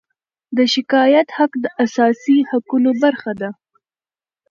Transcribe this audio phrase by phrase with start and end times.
[0.57, 3.49] د شکایت حق د اساسي حقونو برخه ده.